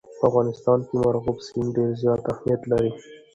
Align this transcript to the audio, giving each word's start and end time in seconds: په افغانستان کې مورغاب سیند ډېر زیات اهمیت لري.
په 0.19 0.23
افغانستان 0.29 0.79
کې 0.87 0.93
مورغاب 1.01 1.37
سیند 1.47 1.69
ډېر 1.77 1.89
زیات 2.01 2.21
اهمیت 2.33 2.61
لري. 2.71 2.91